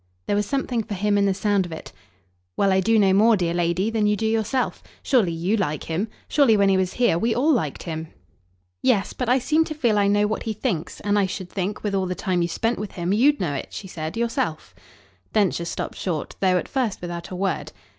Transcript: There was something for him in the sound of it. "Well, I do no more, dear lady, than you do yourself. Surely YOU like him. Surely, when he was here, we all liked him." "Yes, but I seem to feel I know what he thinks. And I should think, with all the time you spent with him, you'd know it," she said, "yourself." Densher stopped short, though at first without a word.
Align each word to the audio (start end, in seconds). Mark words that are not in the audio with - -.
There 0.25 0.35
was 0.35 0.47
something 0.47 0.81
for 0.81 0.95
him 0.95 1.15
in 1.15 1.27
the 1.27 1.33
sound 1.35 1.63
of 1.67 1.71
it. 1.71 1.91
"Well, 2.57 2.71
I 2.71 2.79
do 2.79 2.97
no 2.97 3.13
more, 3.13 3.37
dear 3.37 3.53
lady, 3.53 3.91
than 3.91 4.07
you 4.07 4.15
do 4.15 4.25
yourself. 4.25 4.81
Surely 5.03 5.31
YOU 5.31 5.55
like 5.55 5.83
him. 5.83 6.07
Surely, 6.27 6.57
when 6.57 6.69
he 6.69 6.75
was 6.77 6.93
here, 6.93 7.19
we 7.19 7.35
all 7.35 7.51
liked 7.53 7.83
him." 7.83 8.07
"Yes, 8.81 9.13
but 9.13 9.29
I 9.29 9.37
seem 9.37 9.63
to 9.65 9.75
feel 9.75 9.99
I 9.99 10.07
know 10.07 10.25
what 10.25 10.41
he 10.41 10.53
thinks. 10.53 11.01
And 11.01 11.19
I 11.19 11.27
should 11.27 11.51
think, 11.51 11.83
with 11.83 11.93
all 11.93 12.07
the 12.07 12.15
time 12.15 12.41
you 12.41 12.47
spent 12.47 12.79
with 12.79 12.93
him, 12.93 13.13
you'd 13.13 13.39
know 13.39 13.53
it," 13.53 13.67
she 13.69 13.87
said, 13.87 14.17
"yourself." 14.17 14.73
Densher 15.33 15.65
stopped 15.65 15.99
short, 15.99 16.35
though 16.39 16.57
at 16.57 16.67
first 16.67 16.99
without 16.99 17.29
a 17.29 17.35
word. 17.35 17.71